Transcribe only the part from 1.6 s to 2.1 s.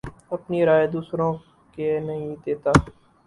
کے